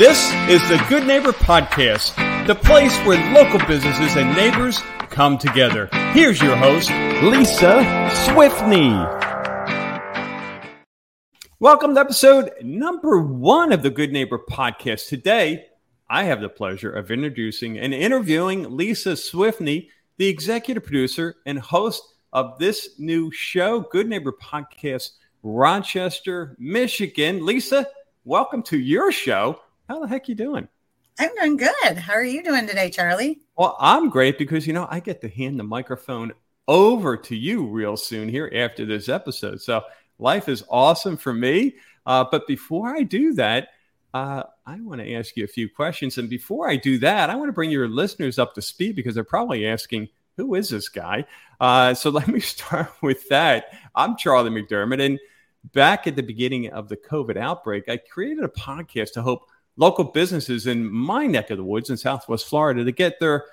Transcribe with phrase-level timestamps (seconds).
[0.00, 4.78] This is the Good Neighbor Podcast, the place where local businesses and neighbors
[5.10, 5.90] come together.
[6.14, 6.88] Here's your host,
[7.22, 7.84] Lisa
[8.24, 8.96] Swiftney.
[11.58, 15.08] Welcome to episode number one of the Good Neighbor Podcast.
[15.08, 15.66] Today,
[16.08, 22.02] I have the pleasure of introducing and interviewing Lisa Swiftney, the executive producer and host
[22.32, 25.10] of this new show, Good Neighbor Podcast,
[25.42, 27.44] Rochester, Michigan.
[27.44, 27.86] Lisa,
[28.24, 29.60] welcome to your show.
[29.90, 30.68] How the heck you doing?
[31.18, 31.96] I'm doing good.
[31.98, 33.40] How are you doing today, Charlie?
[33.58, 36.32] Well, I'm great because you know I get to hand the microphone
[36.68, 39.60] over to you real soon here after this episode.
[39.60, 39.82] So
[40.20, 41.74] life is awesome for me.
[42.06, 43.70] Uh, but before I do that,
[44.14, 46.18] uh, I want to ask you a few questions.
[46.18, 49.16] And before I do that, I want to bring your listeners up to speed because
[49.16, 51.24] they're probably asking, who is this guy?
[51.58, 53.76] Uh, so let me start with that.
[53.96, 55.04] I'm Charlie McDermott.
[55.04, 55.18] And
[55.72, 59.48] back at the beginning of the COVID outbreak, I created a podcast to help
[59.80, 63.46] local businesses in my neck of the woods in Southwest Florida to get their,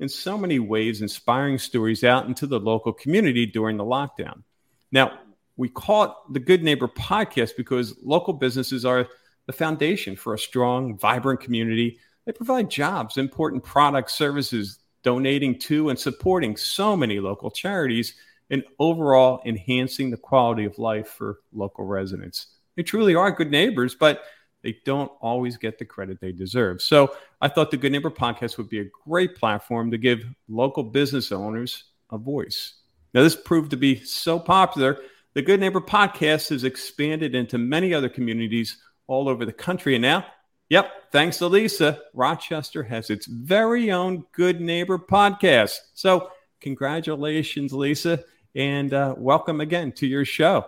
[0.00, 4.42] in so many ways, inspiring stories out into the local community during the lockdown.
[4.90, 5.18] Now,
[5.58, 9.06] we call it the Good Neighbor Podcast because local businesses are
[9.46, 11.98] the foundation for a strong, vibrant community.
[12.24, 18.14] They provide jobs, important products, services, donating to and supporting so many local charities,
[18.48, 22.46] and overall enhancing the quality of life for local residents.
[22.74, 24.22] They truly are good neighbors, but
[24.64, 26.80] they don't always get the credit they deserve.
[26.80, 30.82] So I thought the Good Neighbor podcast would be a great platform to give local
[30.82, 32.74] business owners a voice.
[33.12, 34.98] Now, this proved to be so popular.
[35.34, 39.96] The Good Neighbor podcast has expanded into many other communities all over the country.
[39.96, 40.24] And now,
[40.70, 45.76] yep, thanks to Lisa, Rochester has its very own Good Neighbor podcast.
[45.92, 46.30] So,
[46.62, 50.64] congratulations, Lisa, and uh, welcome again to your show.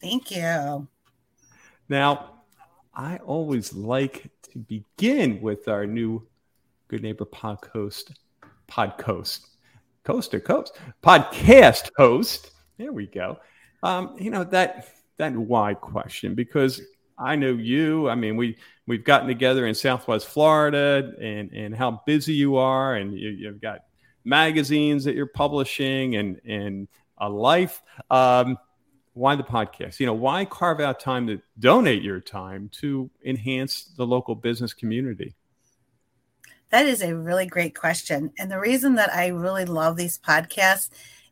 [0.00, 0.88] Thank you.
[1.88, 2.31] Now,
[2.94, 6.26] I always like to begin with our new
[6.88, 8.12] Good Neighbor Pod podcast,
[8.68, 9.46] podcast,
[10.04, 12.50] coast to coast, podcast host.
[12.76, 13.38] There we go.
[13.82, 16.82] Um, you know that that why question because
[17.18, 18.10] I know you.
[18.10, 22.96] I mean, we we've gotten together in Southwest Florida, and and how busy you are,
[22.96, 23.84] and you, you've got
[24.26, 27.80] magazines that you're publishing, and and a life.
[28.10, 28.58] Um,
[29.14, 30.00] why the podcast?
[30.00, 34.72] You know, why carve out time to donate your time to enhance the local business
[34.72, 35.34] community?
[36.70, 38.32] That is a really great question.
[38.38, 40.88] And the reason that I really love these podcasts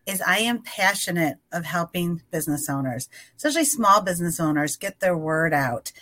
[0.06, 5.54] is I am passionate of helping business owners, especially small business owners, get their word
[5.54, 5.92] out.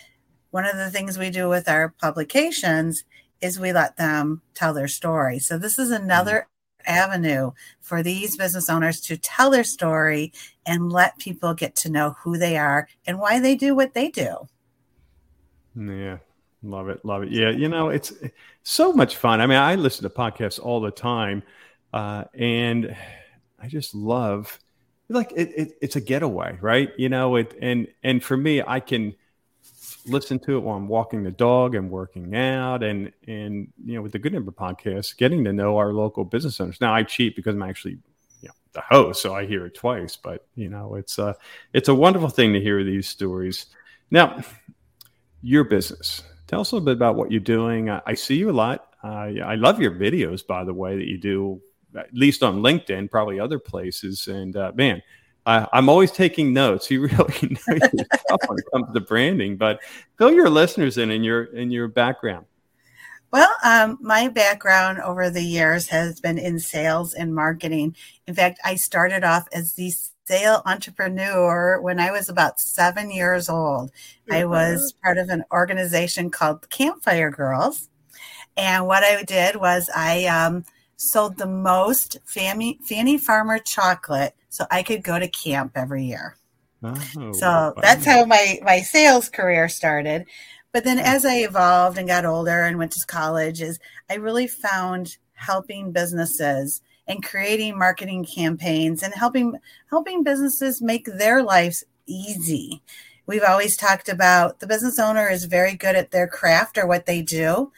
[0.51, 3.05] One of the things we do with our publications
[3.41, 5.39] is we let them tell their story.
[5.39, 6.58] So this is another mm-hmm.
[6.89, 10.33] Avenue for these business owners to tell their story
[10.67, 14.09] and let people get to know who they are and why they do what they
[14.09, 14.49] do.
[15.77, 16.19] Yeah.
[16.63, 17.05] Love it.
[17.05, 17.31] Love it.
[17.31, 17.51] Yeah.
[17.51, 18.13] You know, it's
[18.63, 19.41] so much fun.
[19.41, 21.43] I mean, I listen to podcasts all the time.
[21.93, 22.97] Uh, and
[23.59, 24.59] I just love
[25.09, 26.91] like it, it, it's a getaway, right?
[26.99, 29.15] You know, it and and for me, I can
[30.09, 34.03] listen to it while I'm walking the dog and working out, and and you know,
[34.03, 36.81] with the Good Neighbor podcast, getting to know our local business owners.
[36.81, 37.99] Now I cheat because I'm actually
[38.41, 40.17] you know the host, so I hear it twice.
[40.17, 41.37] But you know, it's a
[41.73, 43.67] it's a wonderful thing to hear these stories.
[44.11, 44.43] Now,
[45.43, 46.23] your business.
[46.47, 47.91] Tell us a little bit about what you're doing.
[47.91, 48.95] I, I see you a lot.
[49.05, 51.61] Uh, I love your videos, by the way, that you do
[51.97, 54.29] at least on LinkedIn, probably other places.
[54.29, 55.03] And uh, man,
[55.49, 56.91] I, am always taking notes.
[56.91, 59.81] You really know yourself when it comes to branding, but
[60.19, 62.45] fill your listeners in in your in your background.
[63.31, 67.97] Well, um, my background over the years has been in sales and marketing.
[68.27, 69.93] In fact, I started off as the
[70.25, 73.91] sale entrepreneur when I was about seven years old.
[73.91, 74.35] Mm-hmm.
[74.35, 77.89] I was part of an organization called Campfire Girls.
[78.57, 80.65] And what I did was I um,
[80.99, 86.37] sold the most Fanny, Fanny Farmer chocolate so I could go to camp every year.
[86.83, 86.95] Oh,
[87.33, 87.75] so wow.
[87.81, 90.27] that's how my, my sales career started.
[90.73, 91.05] But then hmm.
[91.05, 93.79] as I evolved and got older and went to college, is
[94.11, 99.59] I really found helping businesses and creating marketing campaigns and helping
[99.89, 102.83] helping businesses make their lives easy.
[103.27, 107.07] We've always talked about the business owner is very good at their craft or what
[107.07, 107.73] they do,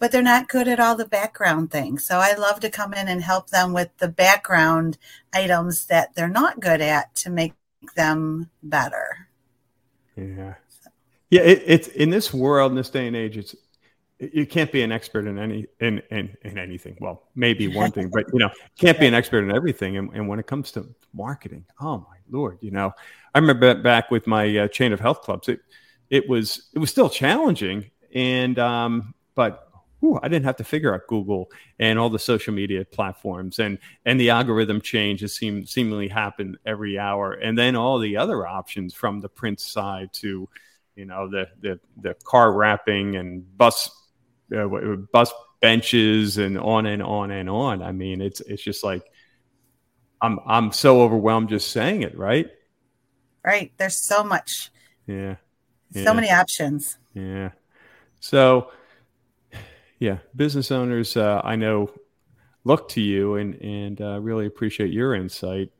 [0.00, 2.04] but they're not good at all the background things.
[2.04, 4.98] So I love to come in and help them with the background
[5.32, 7.52] items that they're not good at to make
[7.94, 9.28] them better.
[10.16, 10.54] Yeah.
[11.28, 13.54] Yeah, it, it's in this world, in this day and age, it's
[14.18, 16.96] you can't be an expert in any in in, in anything.
[17.00, 19.96] Well, maybe one thing, but you know, can't be an expert in everything.
[19.96, 22.92] And, and, when it comes to marketing, oh my lord, you know,
[23.32, 25.60] I remember back with my uh, chain of health clubs, it
[26.10, 29.69] it was it was still challenging and um, but
[30.22, 34.18] I didn't have to figure out Google and all the social media platforms and and
[34.18, 39.20] the algorithm changes seem seemingly happen every hour, and then all the other options from
[39.20, 40.48] the print side to
[40.96, 43.90] you know the the the car wrapping and bus
[44.56, 44.66] uh,
[45.12, 47.82] bus benches and on and on and on.
[47.82, 49.04] I mean, it's it's just like
[50.22, 52.48] I'm I'm so overwhelmed just saying it, right?
[53.44, 53.72] Right.
[53.76, 54.70] There's so much.
[55.06, 55.36] Yeah.
[55.92, 56.98] So many options.
[57.14, 57.50] Yeah.
[58.20, 58.70] So
[60.00, 61.92] yeah, business owners, uh, I know,
[62.64, 65.70] look to you and and uh, really appreciate your insight.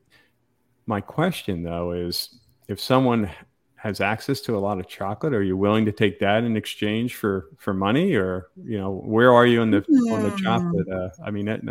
[0.87, 2.39] My question though is,
[2.69, 3.31] if someone
[3.77, 7.17] has access to a lot of chocolate, are you willing to take that in exchange
[7.17, 10.13] for for money, or you know, where are you in the mm.
[10.13, 10.87] on the chocolate?
[10.87, 10.93] Hmm.
[10.93, 11.63] Uh, I mean, it,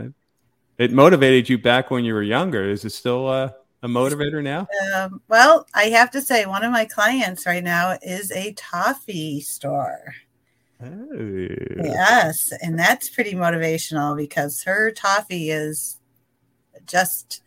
[0.79, 2.67] it, motivated you back when you were younger.
[2.67, 3.51] Is it still uh,
[3.83, 4.67] a motivator now?
[4.95, 9.39] Um, well, I have to say, one of my clients right now is a toffee
[9.39, 10.15] store.
[10.81, 11.17] Oh.
[11.83, 15.97] Yes, and that's pretty motivational because her toffee is
[16.85, 17.41] just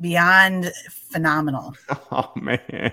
[0.00, 1.74] beyond phenomenal.
[2.14, 2.90] Oh man,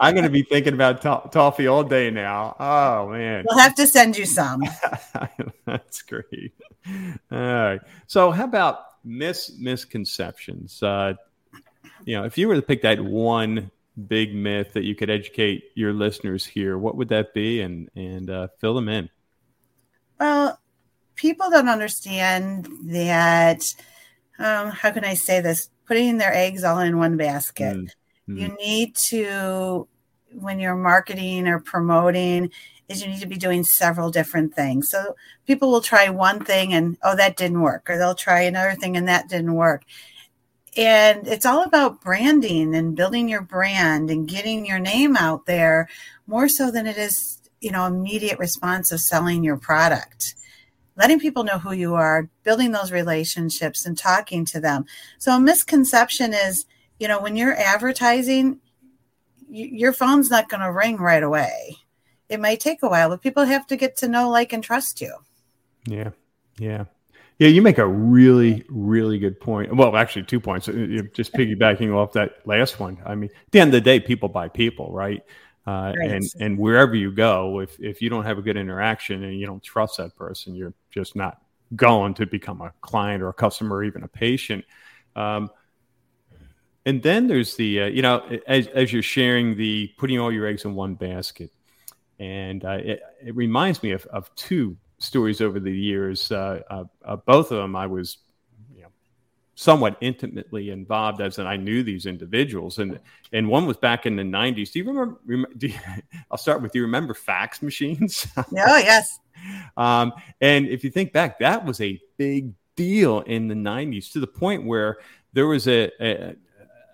[0.00, 2.56] I'm going to be thinking about to- toffee all day now.
[2.58, 4.64] Oh man, we'll have to send you some.
[5.64, 6.54] that's great.
[7.30, 7.80] All right.
[8.08, 10.82] So, how about mis misconceptions?
[10.82, 11.14] Uh,
[12.04, 13.70] you know, if you were to pick that one
[14.08, 17.60] big myth that you could educate your listeners here, what would that be?
[17.60, 19.08] And and uh, fill them in.
[20.18, 20.60] Well,
[21.14, 23.62] people don't understand that.
[24.38, 25.70] Um, how can I say this?
[25.86, 27.76] Putting their eggs all in one basket.
[27.76, 28.36] Mm-hmm.
[28.36, 29.88] You need to,
[30.32, 32.50] when you're marketing or promoting,
[32.88, 34.90] is you need to be doing several different things.
[34.90, 35.14] So
[35.46, 38.96] people will try one thing and oh that didn't work, or they'll try another thing
[38.96, 39.84] and that didn't work.
[40.76, 45.88] And it's all about branding and building your brand and getting your name out there
[46.26, 50.34] more so than it is you know immediate response of selling your product.
[50.96, 54.84] Letting people know who you are building those relationships and talking to them.
[55.18, 56.66] So a misconception is
[56.98, 58.60] you know when you're advertising
[59.50, 61.78] your phone's not going to ring right away.
[62.28, 65.00] It might take a while but people have to get to know like and trust
[65.00, 65.14] you.
[65.86, 66.10] Yeah.
[66.58, 66.84] Yeah.
[67.38, 69.74] Yeah you make a really really good point.
[69.74, 70.68] Well actually two points.
[70.68, 73.80] Uh, uh, just piggybacking off that last one i mean at the end of the
[73.80, 75.22] day people buy people right
[75.68, 76.10] uh, right.
[76.12, 79.44] and and wherever you go, if if you don't have a good interaction and you
[79.44, 81.42] don't trust that person, you're just not
[81.76, 84.64] going to become a client or a customer or even a patient.
[85.14, 85.50] Um,
[86.86, 90.46] and then there's the uh, you know as as you're sharing the putting all your
[90.46, 91.50] eggs in one basket,
[92.18, 96.32] and uh, it, it reminds me of of two stories over the years.
[96.32, 98.18] Uh, uh, uh, both of them I was
[99.58, 103.00] somewhat intimately involved as in I knew these individuals and
[103.32, 104.70] and one was back in the 90s.
[104.70, 105.18] Do you remember,
[105.56, 105.74] do you,
[106.30, 108.28] I'll start with you remember fax machines?
[108.36, 109.18] oh yes.
[109.76, 114.20] Um, and if you think back that was a big deal in the 90s to
[114.20, 114.98] the point where
[115.32, 116.36] there was a, a,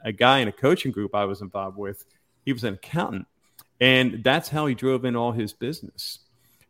[0.07, 2.07] a guy in a coaching group I was involved with.
[2.47, 3.27] He was an accountant
[3.79, 6.21] and that's how he drove in all his business.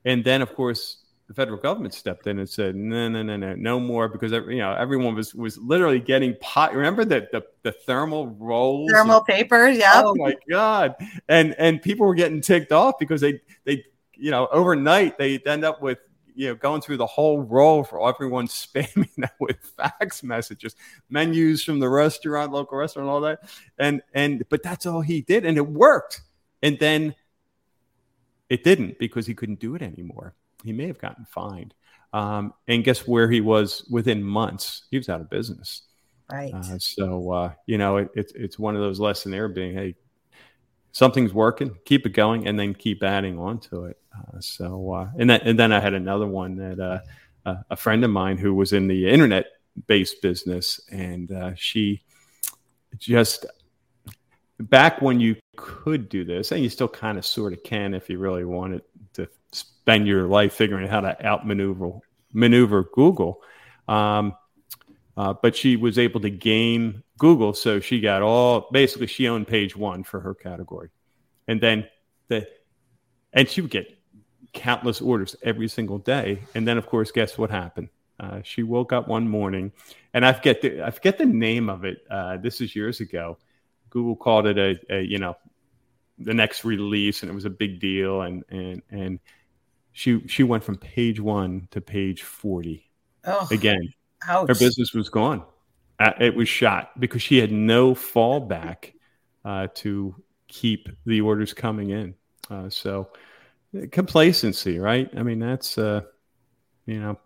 [0.04, 3.54] And then of course the federal government stepped in and said, no, no, no, no,
[3.54, 6.74] no more, because you know everyone was was literally getting pot.
[6.74, 10.02] Remember that the, the thermal rolls, thermal paper, yeah.
[10.04, 10.94] Oh my god!
[11.28, 13.84] And and people were getting ticked off because they they
[14.14, 15.98] you know overnight they end up with
[16.34, 20.76] you know going through the whole roll for everyone spamming that with fax messages,
[21.08, 23.40] menus from the restaurant, local restaurant, all that,
[23.78, 26.20] and and but that's all he did, and it worked.
[26.62, 27.14] And then
[28.48, 31.74] it didn't because he couldn't do it anymore he may have gotten fined.
[32.12, 34.84] Um, and guess where he was within months?
[34.90, 35.82] He was out of business.
[36.32, 36.54] Right.
[36.54, 39.94] Uh, so uh, you know, it, it's it's one of those lessons there being, hey,
[40.92, 43.98] something's working, keep it going, and then keep adding on to it.
[44.16, 48.04] Uh, so uh, and then and then I had another one that uh, a friend
[48.04, 49.46] of mine who was in the internet
[49.86, 52.02] based business, and uh, she
[52.96, 53.44] just
[54.60, 58.08] back when you could do this, and you still kind of sort of can if
[58.08, 58.82] you really wanted
[59.84, 62.00] spend your life figuring out how to outmaneuver
[62.32, 63.42] maneuver Google.
[63.86, 64.34] Um,
[65.14, 69.46] uh, but she was able to game Google, so she got all basically she owned
[69.46, 70.88] page one for her category,
[71.46, 71.86] and then
[72.28, 72.48] the
[73.32, 73.96] and she would get
[74.54, 76.42] countless orders every single day.
[76.54, 77.90] And then, of course, guess what happened?
[78.18, 79.70] Uh, she woke up one morning,
[80.14, 81.98] and I forget the I forget the name of it.
[82.10, 83.36] Uh, this is years ago.
[83.90, 85.36] Google called it a, a you know
[86.18, 89.20] the next release, and it was a big deal, and and and
[89.94, 92.90] she she went from page one to page 40
[93.24, 93.88] oh, again
[94.28, 94.48] ouch.
[94.48, 95.42] her business was gone
[95.98, 98.92] uh, it was shot because she had no fallback
[99.46, 100.14] uh, to
[100.48, 102.14] keep the orders coming in
[102.50, 103.08] uh, so
[103.90, 105.10] complacency, right?
[105.16, 106.02] I mean, that's uh,
[106.86, 107.18] you know,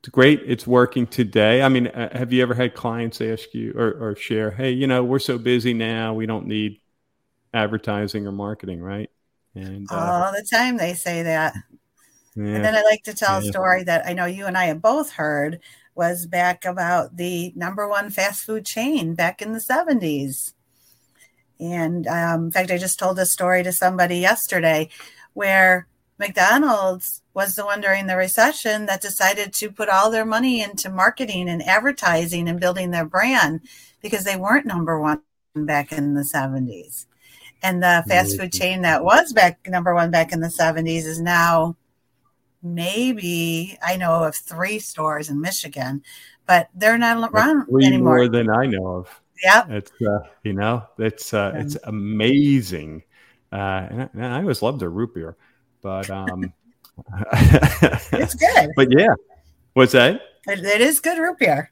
[0.00, 0.42] it's great.
[0.46, 1.62] It's working today.
[1.62, 4.86] I mean, uh, have you ever had clients ask you or, or share, hey, you
[4.86, 6.80] know, we're so busy now, we don't need
[7.52, 9.10] advertising or marketing, right?
[9.54, 11.54] And uh, all the time they say that.
[12.36, 12.44] Yeah.
[12.44, 13.48] And then I like to tell yeah.
[13.48, 15.60] a story that I know you and I have both heard
[15.94, 20.54] was back about the number one fast food chain back in the 70s.
[21.58, 24.88] And um, in fact, I just told this story to somebody yesterday
[25.34, 30.62] where McDonald's was the one during the recession that decided to put all their money
[30.62, 33.60] into marketing and advertising and building their brand
[34.02, 35.22] because they weren't number one
[35.54, 37.06] back in the 70s.
[37.62, 41.20] And the fast food chain that was back number one back in the 70s is
[41.20, 41.76] now
[42.62, 46.02] maybe I know of three stores in Michigan,
[46.46, 48.16] but they're not around three anymore.
[48.16, 49.20] More than I know of.
[49.42, 53.02] Yeah, it's uh, you know it's uh, it's amazing,
[53.52, 55.36] uh, and, I, and I always loved their root beer
[55.82, 56.52] but um,
[57.32, 58.70] it's good.
[58.76, 59.14] But yeah,
[59.74, 60.20] what's that?
[60.46, 61.70] it, it is good root beer.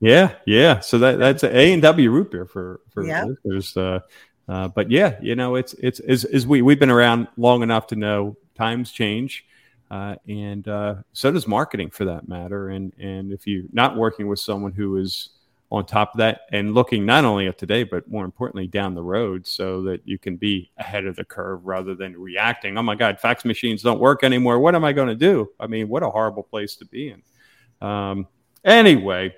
[0.00, 0.80] Yeah, yeah.
[0.80, 3.24] So that that's A and W root beer for for yeah.
[3.24, 3.76] listeners.
[3.76, 4.00] Uh,
[4.48, 7.86] uh, but yeah, you know, it's it's as, is we we've been around long enough
[7.88, 9.46] to know times change,
[9.90, 12.70] uh, and uh, so does marketing for that matter.
[12.70, 15.30] And and if you're not working with someone who is
[15.70, 19.02] on top of that and looking not only at today but more importantly down the
[19.02, 22.94] road so that you can be ahead of the curve rather than reacting oh my
[22.94, 24.60] god fax machines don't work anymore.
[24.60, 25.50] What am i going to do?
[25.58, 27.86] I mean what a horrible place to be in.
[27.86, 28.28] Um,
[28.64, 29.34] anyway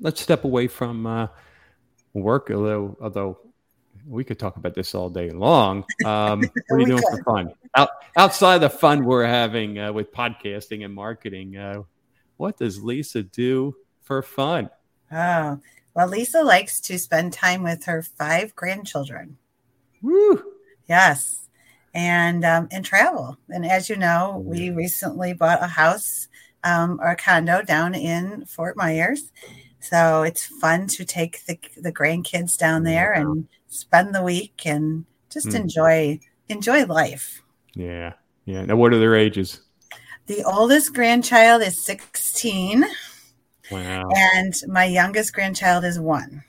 [0.00, 1.28] let's step away from uh,
[2.12, 3.38] work although although
[4.08, 7.18] we could talk about this all day long um, what are you doing could.
[7.18, 11.82] for fun Out, outside the fun we're having uh, with podcasting and marketing uh,
[12.36, 14.70] what does lisa do for fun
[15.12, 15.60] Oh,
[15.94, 19.38] well, Lisa likes to spend time with her five grandchildren.
[20.02, 20.42] Woo!
[20.88, 21.48] Yes,
[21.94, 23.38] and um, and travel.
[23.48, 26.28] And as you know, we recently bought a house
[26.64, 29.32] um, or a condo down in Fort Myers,
[29.80, 35.04] so it's fun to take the the grandkids down there and spend the week and
[35.30, 35.56] just mm.
[35.56, 37.42] enjoy enjoy life.
[37.74, 38.14] Yeah,
[38.44, 38.64] yeah.
[38.64, 39.60] Now, what are their ages?
[40.26, 42.84] The oldest grandchild is sixteen.
[43.70, 44.08] Wow.
[44.14, 46.44] And my youngest grandchild is one.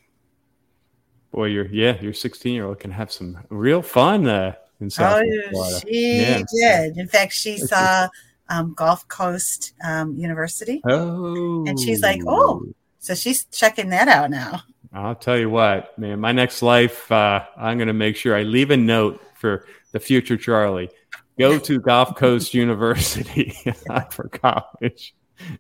[1.32, 5.24] Boy, you're yeah, your 16 year old can have some real fun uh, in South
[5.24, 5.80] oh, Florida.
[5.82, 6.44] She yeah.
[6.54, 6.98] did.
[6.98, 8.08] In fact, she saw
[8.50, 10.82] um, Gulf Coast um, University.
[10.86, 12.64] Oh, and she's like, oh,
[13.00, 14.62] so she's checking that out now.
[14.94, 16.20] I'll tell you what, man.
[16.20, 20.00] My next life, uh, I'm going to make sure I leave a note for the
[20.00, 20.89] future Charlie.
[21.38, 23.56] Go to Gulf Coast University
[24.12, 25.13] for college.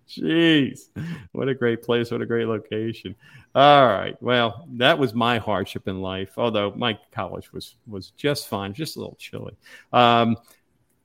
[0.09, 0.89] Jeez,
[1.33, 2.09] what a great place!
[2.09, 3.15] What a great location.
[3.53, 6.33] All right, well, that was my hardship in life.
[6.37, 9.55] Although my college was was just fine, just a little chilly.
[9.93, 10.35] Um,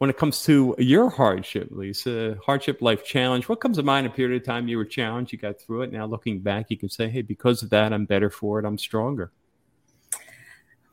[0.03, 4.05] when it comes to your hardship, Lisa, hardship life challenge, what comes to mind?
[4.05, 5.93] A period of time you were challenged, you got through it.
[5.93, 8.65] Now looking back, you can say, "Hey, because of that, I'm better for it.
[8.65, 9.31] I'm stronger."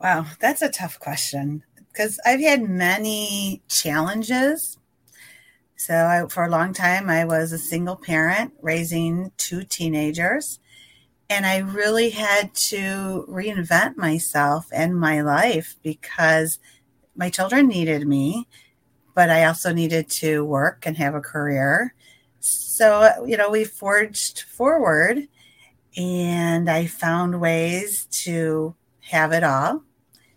[0.00, 4.78] Wow, that's a tough question because I've had many challenges
[5.74, 10.60] so I, for a long time, I was a single parent raising two teenagers.
[11.28, 16.60] And I really had to reinvent myself and my life because
[17.16, 18.46] my children needed me,
[19.14, 21.94] but I also needed to work and have a career.
[22.40, 25.28] So, you know, we forged forward
[25.96, 29.82] and I found ways to have it all,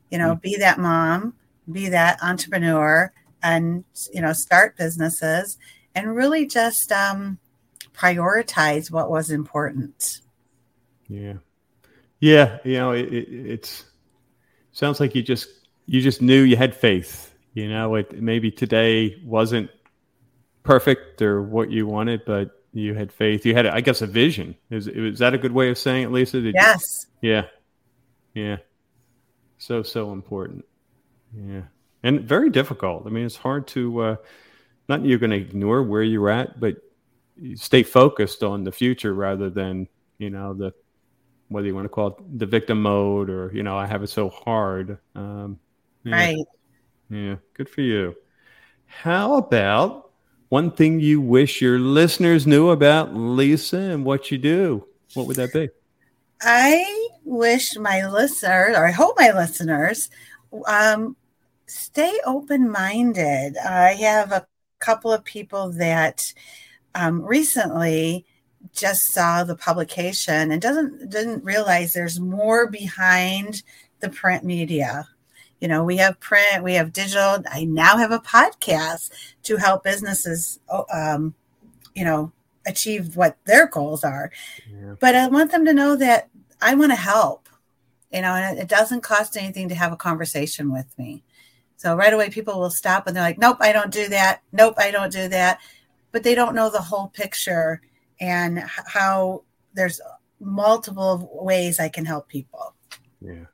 [0.10, 0.42] you know, mm-hmm.
[0.42, 1.36] be that mom,
[1.72, 3.12] be that entrepreneur,
[3.44, 5.58] and you know start businesses
[5.96, 7.38] and really just um,
[7.94, 10.22] prioritize what was important.
[11.08, 11.34] Yeah,
[12.20, 12.58] yeah.
[12.64, 13.86] You know, it, it it's
[14.72, 15.50] sounds like you just
[15.86, 17.33] you just knew you had faith.
[17.54, 19.70] You know, it maybe today wasn't
[20.64, 23.46] perfect or what you wanted, but you had faith.
[23.46, 24.56] You had, I guess, a vision.
[24.70, 26.42] Is is that a good way of saying it, Lisa?
[26.42, 26.82] Did yes.
[27.22, 27.46] You, yeah.
[28.34, 28.58] Yeah.
[29.58, 30.66] So so important.
[31.36, 31.62] Yeah
[32.04, 33.08] and very difficult.
[33.08, 34.16] I mean, it's hard to uh,
[34.90, 36.76] not you're going to ignore where you're at, but
[37.56, 39.88] stay focused on the future rather than
[40.20, 40.74] you know the
[41.48, 44.10] whether you want to call it the victim mode or you know I have it
[44.10, 44.98] so hard.
[45.16, 45.60] Um,
[46.04, 46.16] yeah.
[46.16, 46.46] Right.
[47.10, 47.36] Yeah.
[47.54, 48.16] Good for you.
[48.86, 50.12] How about
[50.50, 54.86] one thing you wish your listeners knew about Lisa and what you do?
[55.14, 55.70] What would that be?
[56.42, 60.10] I wish my listeners, or I hope my listeners,
[60.68, 61.16] um,
[61.68, 63.58] stay open minded.
[63.58, 64.46] I have a
[64.80, 66.34] couple of people that
[66.94, 68.26] um, recently
[68.74, 73.64] just saw the publication and doesn't didn't realize there's more behind
[74.00, 75.08] the print media.
[75.64, 77.42] You know, we have print, we have digital.
[77.50, 79.12] I now have a podcast
[79.44, 81.36] to help businesses, oh, um,
[81.96, 82.34] you know,
[82.68, 84.30] achieve what their goals are.
[84.70, 84.96] Yeah.
[85.00, 86.28] But I want them to know that
[86.62, 87.48] I want to help,
[88.12, 91.24] you know, and it doesn't cost anything to have a conversation with me.
[91.78, 94.42] So right away, people will stop and they're like, nope, I don't do that.
[94.52, 95.62] Nope, I don't do that.
[96.12, 97.80] But they don't know the whole picture
[98.20, 99.44] and how
[99.74, 100.02] there's
[100.42, 102.76] multiple ways I can help people.
[103.22, 103.46] Yeah.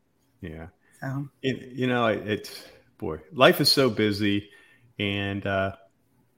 [0.42, 0.70] Yeah.
[1.02, 2.66] So, it, you know, it's,
[2.98, 4.50] boy, life is so busy.
[5.00, 5.76] And uh,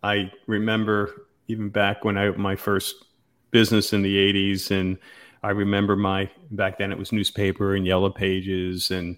[0.04, 2.96] I remember even back when I opened my first
[3.52, 4.98] business in the 80s and
[5.44, 9.18] I remember my back then it was newspaper and yellow pages and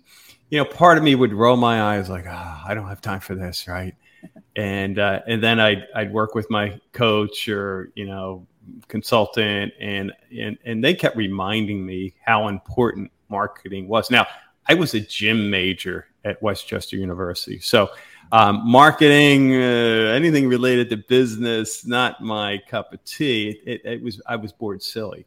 [0.50, 3.20] you know part of me would roll my eyes like oh, I don't have time
[3.20, 3.94] for this right
[4.56, 8.48] and uh, and then I'd I'd work with my coach or you know
[8.88, 14.26] consultant and and and they kept reminding me how important marketing was now
[14.68, 17.60] I was a gym major at West Chester University.
[17.60, 17.90] So
[18.32, 23.60] um, marketing, uh, anything related to business, not my cup of tea.
[23.66, 25.26] It, it, was I was bored silly,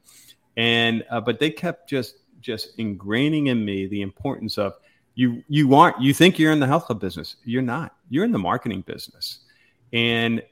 [0.56, 4.74] and uh, but they kept just just ingraining in me the importance of
[5.14, 7.36] you you aren't you think you're in the health club business.
[7.44, 7.94] You're not.
[8.08, 9.40] You're in the marketing business.
[9.92, 10.42] And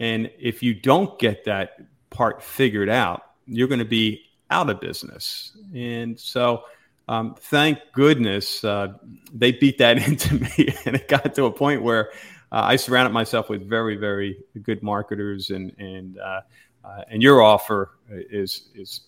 [0.00, 1.76] and if you don't get that
[2.10, 5.56] part figured out you're going to be out of business.
[5.74, 6.64] And so
[7.08, 8.94] um, thank goodness uh,
[9.32, 12.10] they beat that into me, and it got to a point where
[12.50, 16.40] uh, I surrounded myself with very, very good marketers, and and uh,
[16.84, 19.02] uh and your offer is is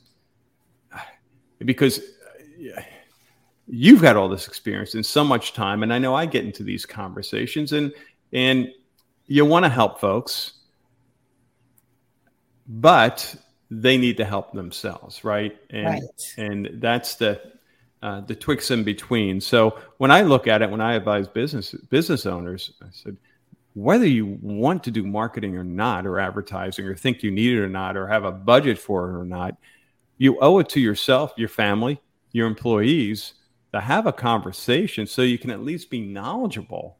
[1.65, 2.01] because
[3.67, 6.63] you've had all this experience and so much time, and I know I get into
[6.63, 7.93] these conversations, and
[8.33, 8.69] and
[9.27, 10.55] you want to help folks,
[12.67, 13.35] but
[13.71, 15.57] they need to help themselves, right?
[15.71, 16.03] And right.
[16.37, 17.54] and that's the
[18.05, 19.41] uh, the twixt in between.
[19.41, 23.17] So when I look at it, when I advise business business owners, I said,
[23.73, 27.61] whether you want to do marketing or not, or advertising, or think you need it
[27.61, 29.57] or not, or have a budget for it or not,
[30.19, 31.99] you owe it to yourself, your family,
[32.33, 33.35] your employees
[33.73, 36.99] to have a conversation so you can at least be knowledgeable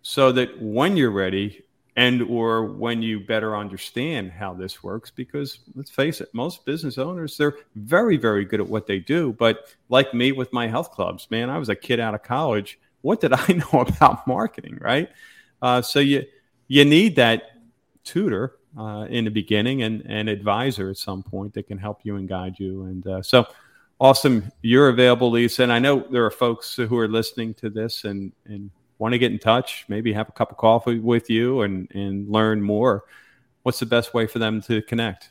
[0.00, 1.64] so that when you're ready
[1.96, 6.98] and or when you better understand how this works because let's face it most business
[6.98, 9.32] owners they're very very good at what they do.
[9.32, 12.78] But like me with my health clubs man i was a kid out of college.
[13.02, 15.08] What did i know about marketing right?
[15.62, 16.24] Uh, so you
[16.68, 17.42] you need that
[18.02, 22.16] tutor uh, in the beginning and an advisor at some point that can help you
[22.16, 22.84] and guide you.
[22.84, 23.46] And uh, so
[24.00, 24.50] awesome.
[24.62, 25.62] You're available lisa.
[25.62, 29.18] And i know there are folks who are listening to this and and want to
[29.18, 33.04] get in touch, maybe have a cup of coffee with you and, and learn more,
[33.62, 35.30] what's the best way for them to connect?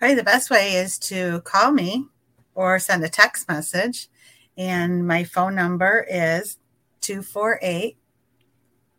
[0.00, 0.16] Right.
[0.16, 2.06] The best way is to call me
[2.54, 4.08] or send a text message.
[4.56, 6.58] And my phone number is
[7.00, 7.96] 248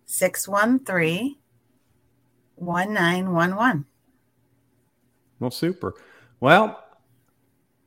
[0.06, 1.36] 613
[2.56, 3.86] 1911.
[5.40, 5.94] Well, super.
[6.40, 6.82] Well,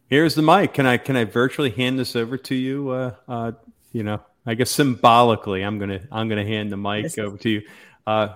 [0.09, 0.75] here's the mic.
[0.75, 2.91] Can I can I virtually hand this over to you?
[2.91, 3.53] Uh, uh,
[3.93, 7.63] you know, I guess symbolically, I'm gonna I'm gonna hand the mic over to you.
[8.07, 8.29] Uh,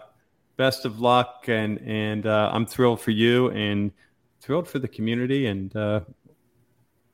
[0.58, 3.92] best of luck, and and uh, I'm thrilled for you, and
[4.42, 6.00] thrilled for the community, and uh,